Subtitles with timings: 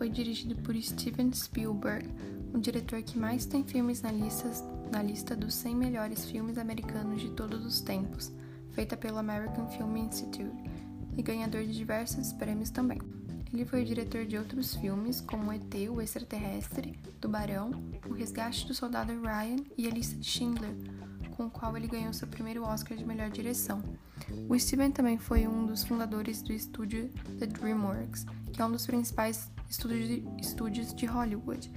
[0.00, 2.08] foi dirigido por Steven Spielberg,
[2.54, 4.50] o diretor que mais tem filmes na lista,
[4.90, 8.32] na lista dos 100 melhores filmes americanos de todos os tempos,
[8.70, 10.56] feita pelo American Film Institute,
[11.18, 12.98] e ganhador de diversos prêmios também.
[13.52, 17.70] Ele foi diretor de outros filmes, como ET, o Extraterrestre, Tubarão,
[18.08, 20.74] O Resgate do Soldado Ryan e A Lista de Schindler,
[21.40, 23.82] com o qual ele ganhou seu primeiro Oscar de melhor direção.
[24.46, 28.84] O Steven também foi um dos fundadores do estúdio The DreamWorks, que é um dos
[28.84, 29.50] principais
[30.38, 31.72] estúdios de Hollywood,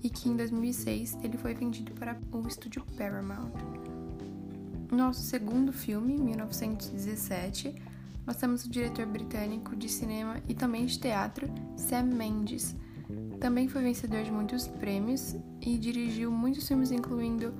[0.00, 3.50] e que em 2006 ele foi vendido para o estúdio Paramount.
[4.92, 7.74] Nosso segundo filme, 1917,
[8.24, 12.76] nós temos o diretor britânico de cinema e também de teatro, Sam Mendes.
[13.40, 17.52] Também foi vencedor de muitos prêmios e dirigiu muitos filmes, incluindo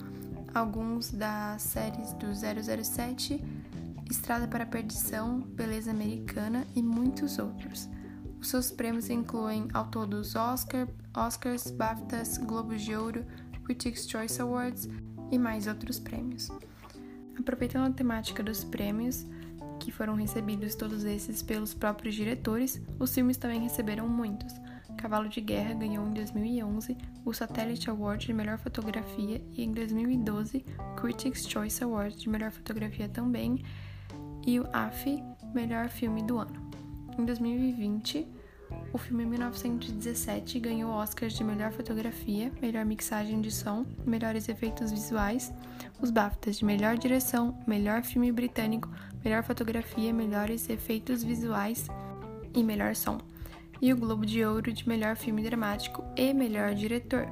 [0.55, 3.43] alguns das séries do 007,
[4.11, 7.89] Estrada para a Perdição, Beleza Americana e muitos outros.
[8.41, 13.25] Os seus prêmios incluem ao todo os Oscar, Oscars, BAFTAs, Globos de Ouro,
[13.65, 14.89] Critics' Choice Awards
[15.31, 16.49] e mais outros prêmios.
[17.39, 19.27] Aproveitando a temática dos prêmios,
[19.79, 24.53] que foram recebidos todos esses pelos próprios diretores, os filmes também receberam muitos.
[25.01, 30.63] Cavalo de Guerra ganhou em 2011 o Satellite Award de Melhor Fotografia e em 2012
[31.01, 33.65] Critics' Choice Award de Melhor Fotografia também
[34.47, 36.71] e o AFI Melhor Filme do Ano.
[37.19, 38.29] Em 2020,
[38.93, 45.51] o filme 1917 ganhou Oscars de melhor fotografia, melhor mixagem de som, melhores efeitos visuais,
[45.99, 48.91] os BAFTAs de melhor direção, melhor filme britânico,
[49.25, 51.87] melhor fotografia, melhores efeitos visuais
[52.55, 53.19] e melhor som,
[53.81, 57.27] e o Globo de Ouro de melhor filme dramático e melhor diretor.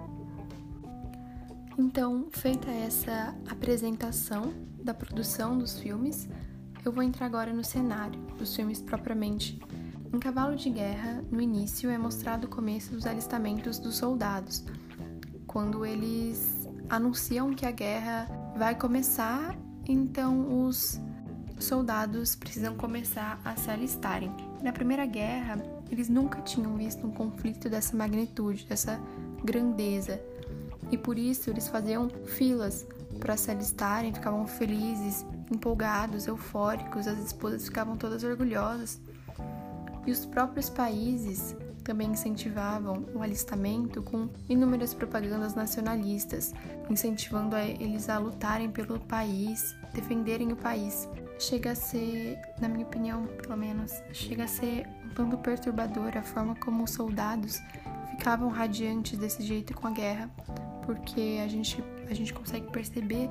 [1.78, 6.28] Então, feita essa apresentação da produção dos filmes,
[6.84, 9.60] eu vou entrar agora no cenário dos filmes propriamente
[10.12, 14.64] em Cavalo de Guerra, no início, é mostrado o começo dos alistamentos dos soldados,
[15.46, 18.26] quando eles anunciam que a guerra
[18.56, 19.54] vai começar,
[19.86, 20.98] então os
[21.58, 24.47] soldados precisam começar a se alistarem.
[24.62, 29.00] Na Primeira Guerra, eles nunca tinham visto um conflito dessa magnitude, dessa
[29.44, 30.20] grandeza,
[30.90, 32.86] e por isso eles faziam filas
[33.20, 39.00] para se alistarem, ficavam felizes, empolgados, eufóricos, as esposas ficavam todas orgulhosas
[40.06, 41.54] e os próprios países
[41.84, 46.54] também incentivavam o alistamento com inúmeras propagandas nacionalistas,
[46.88, 51.08] incentivando eles a lutarem pelo país, defenderem o país.
[51.38, 56.22] Chega a ser, na minha opinião, pelo menos, chega a ser um tanto perturbador a
[56.22, 57.60] forma como os soldados
[58.10, 60.28] ficavam radiantes desse jeito com a guerra,
[60.84, 63.30] porque a gente, a gente consegue perceber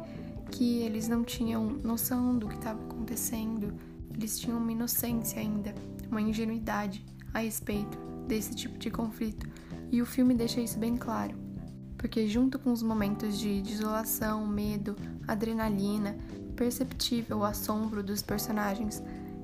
[0.52, 3.74] que eles não tinham noção do que estava acontecendo,
[4.14, 5.76] eles tinham uma inocência ainda
[6.10, 7.98] uma ingenuidade a respeito
[8.28, 9.48] desse tipo de conflito,
[9.92, 11.47] e o filme deixa isso bem claro.
[11.98, 14.96] Porque, junto com os momentos de desolação, medo,
[15.28, 16.16] adrenalina,
[16.56, 19.02] perceptível o assombro dos personagens,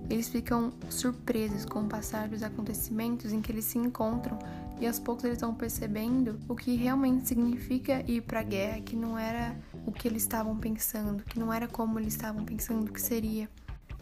[0.10, 4.38] eles ficam surpresos com o passar dos acontecimentos em que eles se encontram
[4.80, 8.96] e aos poucos eles vão percebendo o que realmente significa ir para a guerra, que
[8.96, 13.02] não era o que eles estavam pensando, que não era como eles estavam pensando que
[13.02, 13.50] seria.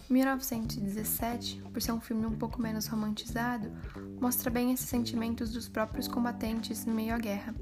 [0.09, 3.71] 1917, por ser um filme um pouco menos romantizado,
[4.19, 7.53] mostra bem esses sentimentos dos próprios combatentes em meio à guerra.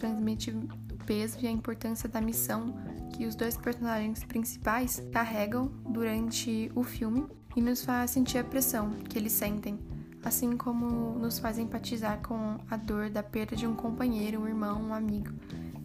[0.00, 2.74] Transmite o peso e a importância da missão
[3.12, 8.92] que os dois personagens principais carregam durante o filme e nos faz sentir a pressão
[8.92, 9.78] que eles sentem,
[10.24, 14.80] assim como nos faz empatizar com a dor da perda de um companheiro, um irmão,
[14.80, 15.34] um amigo.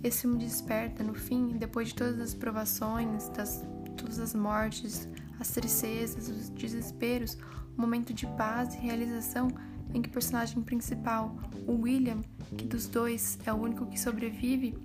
[0.01, 3.65] Esse filme desperta, no fim, depois de todas as provações, das,
[3.97, 5.09] todas as mortes,
[5.41, 7.37] as tristezas, os desesperos,
[7.77, 9.49] o momento de paz e realização
[9.95, 11.35] em que o personagem principal,
[11.65, 12.19] o William,
[12.57, 14.77] que dos dois é o único que sobrevive,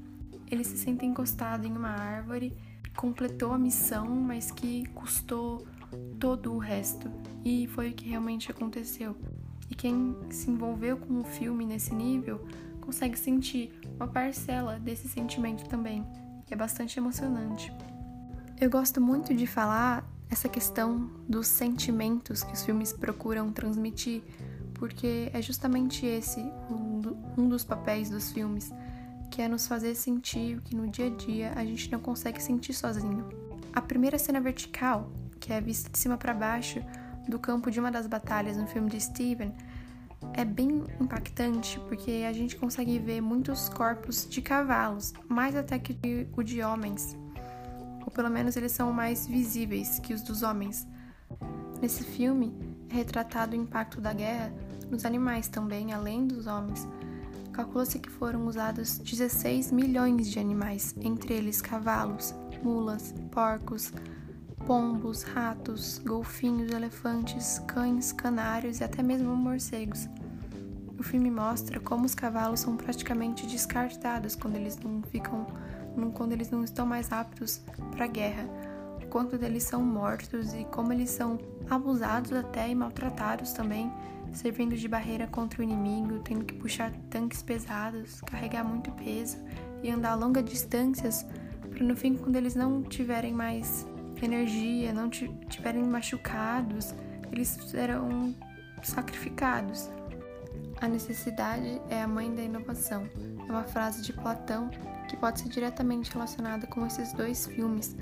[0.50, 2.56] ele se sente encostado em uma árvore,
[2.96, 5.66] completou a missão, mas que custou
[6.18, 7.10] todo o resto.
[7.44, 9.16] E foi o que realmente aconteceu.
[9.68, 12.46] E quem se envolveu com o filme nesse nível
[12.80, 16.04] consegue sentir uma parcela desse sentimento também.
[16.48, 17.72] E é bastante emocionante.
[18.60, 24.22] Eu gosto muito de falar essa questão dos sentimentos que os filmes procuram transmitir,
[24.80, 26.40] porque é justamente esse
[27.38, 28.72] um dos papéis dos filmes,
[29.30, 32.42] que é nos fazer sentir o que no dia a dia a gente não consegue
[32.42, 33.28] sentir sozinho.
[33.72, 36.82] A primeira cena vertical, que é vista de cima para baixo
[37.28, 39.54] do campo de uma das batalhas no filme de Steven,
[40.32, 46.26] é bem impactante porque a gente consegue ver muitos corpos de cavalos, mais até que
[46.36, 47.16] o de homens
[48.04, 50.86] ou pelo menos eles são mais visíveis que os dos homens.
[51.80, 52.52] Nesse filme
[52.90, 54.52] é retratado o impacto da guerra
[54.90, 56.86] nos animais também, além dos homens,
[57.52, 63.92] Calcula-se que foram usados 16 milhões de animais, entre eles cavalos, mulas, porcos,
[64.66, 70.08] pombos, ratos, golfinhos, elefantes, cães, canários e até mesmo morcegos.
[70.98, 75.46] O filme mostra como os cavalos são praticamente descartados quando eles não ficam,
[76.14, 78.44] quando eles não estão mais aptos para a guerra,
[79.10, 83.92] quanto deles são mortos e como eles são abusados até e maltratados também,
[84.32, 89.36] servindo de barreira contra o inimigo, tendo que puxar tanques pesados, carregar muito peso
[89.82, 91.26] e andar longas distâncias
[91.70, 93.86] para no fim quando eles não tiverem mais
[94.22, 96.94] energia, não tiverem machucados,
[97.32, 98.34] eles serão
[98.82, 99.90] sacrificados.
[100.80, 103.08] A necessidade é a mãe da inovação.
[103.46, 104.70] É uma frase de Platão
[105.08, 107.96] que pode ser diretamente relacionada com esses dois filmes,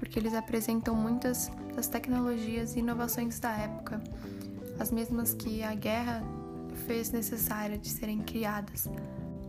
[0.00, 4.02] porque eles apresentam muitas das tecnologias e inovações da época,
[4.78, 6.24] as mesmas que a guerra
[6.86, 8.88] fez necessária de serem criadas.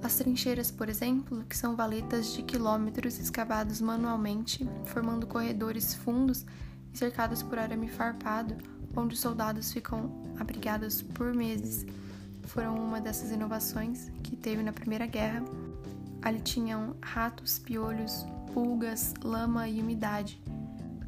[0.03, 6.45] As trincheiras, por exemplo, que são valetas de quilômetros escavados manualmente, formando corredores fundos
[6.93, 8.57] e cercados por arame farpado,
[8.93, 11.85] onde os soldados ficam abrigados por meses,
[12.43, 15.45] foram uma dessas inovações que teve na Primeira Guerra.
[16.21, 20.40] Ali tinham ratos, piolhos, pulgas, lama e umidade.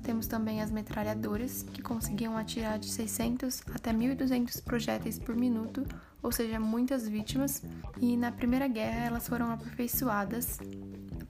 [0.04, 5.86] Temos também as metralhadoras, que conseguiam atirar de 600 até 1.200 projéteis por minuto
[6.24, 7.62] ou seja, muitas vítimas.
[8.00, 10.58] E na Primeira Guerra elas foram aperfeiçoadas,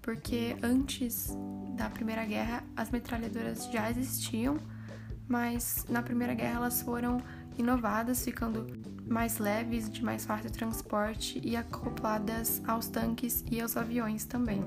[0.02, 1.36] porque antes
[1.76, 4.58] da Primeira Guerra as metralhadoras já existiam,
[5.28, 7.18] mas na Primeira Guerra elas foram
[7.58, 8.68] inovadas, ficando
[9.08, 14.64] mais leves, de mais fácil transporte e acopladas aos tanques e aos aviões também.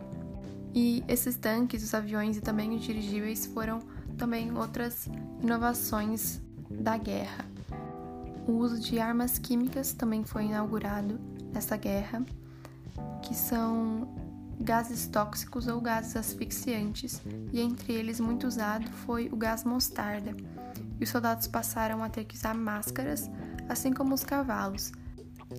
[0.77, 3.81] E esses tanques, os aviões e também os dirigíveis foram
[4.19, 5.09] também outras
[5.43, 6.39] inovações
[6.71, 7.47] da guerra.
[8.47, 11.19] O uso de armas químicas também foi inaugurado
[11.51, 12.23] nessa guerra,
[13.23, 14.07] que são
[14.61, 17.23] gases tóxicos ou gases asfixiantes,
[17.55, 20.37] e entre eles muito usado foi o gás mostarda.
[21.01, 23.31] E os soldados passaram a ter que usar máscaras,
[23.67, 24.93] assim como os cavalos.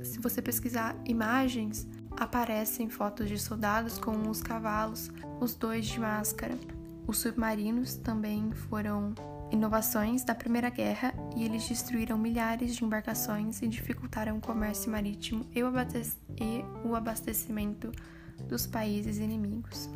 [0.04, 1.88] Se você pesquisar imagens,
[2.18, 6.58] aparecem fotos de soldados com os cavalos, os dois de máscara.
[7.06, 9.14] Os submarinos também foram
[9.52, 15.46] inovações da Primeira Guerra e eles destruíram milhares de embarcações e dificultaram o comércio marítimo
[15.56, 15.64] e
[16.84, 17.92] o abastecimento
[18.50, 19.90] dos países inimigos.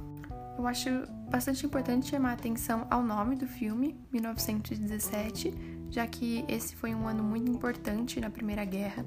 [0.58, 0.90] Eu acho
[1.30, 5.54] bastante importante chamar a atenção ao nome do filme, 1917,
[5.90, 9.04] já que esse foi um ano muito importante na Primeira Guerra.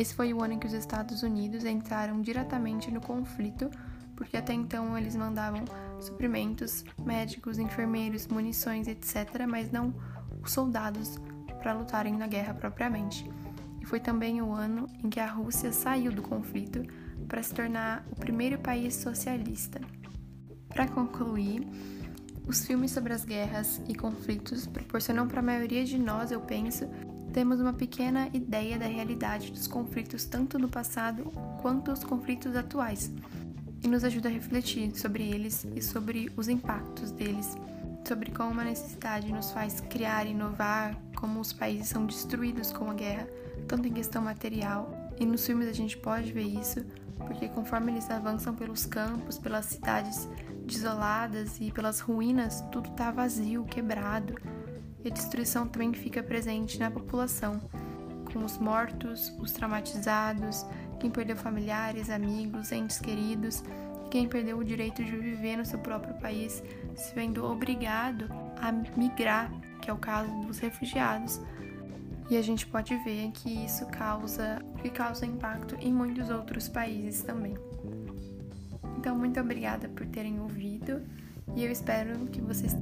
[0.00, 3.70] Esse foi o ano em que os Estados Unidos entraram diretamente no conflito
[4.16, 5.62] porque até então eles mandavam
[6.00, 9.94] suprimentos, médicos, enfermeiros, munições, etc., mas não
[10.42, 11.18] os soldados
[11.58, 13.30] para lutarem na guerra propriamente.
[13.78, 16.82] E foi também o ano em que a Rússia saiu do conflito
[17.28, 19.82] para se tornar o primeiro país socialista.
[20.70, 21.66] Para concluir,
[22.46, 26.88] os filmes sobre as guerras e conflitos proporcionam para a maioria de nós, eu penso,
[27.32, 31.24] temos uma pequena ideia da realidade dos conflitos tanto no passado
[31.62, 33.10] quanto os conflitos atuais
[33.82, 37.56] e nos ajuda a refletir sobre eles e sobre os impactos deles,
[38.06, 42.90] sobre como a necessidade nos faz criar e inovar, como os países são destruídos com
[42.90, 43.26] a guerra,
[43.66, 46.84] tanto em questão material, e nos filmes a gente pode ver isso,
[47.16, 50.28] porque conforme eles avançam pelos campos, pelas cidades
[50.66, 54.34] desoladas e pelas ruínas, tudo está vazio, quebrado,
[55.04, 57.60] e a destruição também fica presente na população,
[58.32, 60.64] com os mortos, os traumatizados
[61.00, 63.64] quem perdeu familiares, amigos, entes queridos,
[64.10, 66.62] quem perdeu o direito de viver no seu próprio país,
[66.94, 68.28] se vendo obrigado
[68.60, 71.40] a migrar, que é o caso dos refugiados.
[72.28, 77.22] E a gente pode ver que isso causa, que causa impacto em muitos outros países
[77.22, 77.56] também.
[78.98, 81.02] Então, muito obrigada por terem ouvido
[81.56, 82.74] e eu espero que vocês